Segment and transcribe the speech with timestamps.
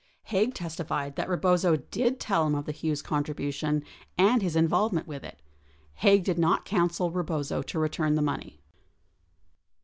[0.23, 3.83] 48 Haig testified that Eebozo did tell him of the Hughes contribution,
[4.17, 5.39] and his involvement with it.
[5.97, 8.63] Haig did not counsel Eebozo to return the money.